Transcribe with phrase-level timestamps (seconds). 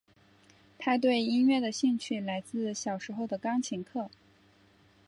[0.79, 4.09] 她对音乐的兴趣来自小时候的钢琴课。